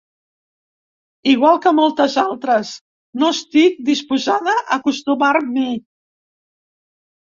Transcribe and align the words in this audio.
Igual 1.33 1.59
que 1.65 1.73
moltes 1.79 2.15
altres, 2.23 2.71
no 3.25 3.29
estic 3.37 3.77
disposada 3.93 4.57
a 4.63 4.65
acostumar-m’hi. 4.79 5.67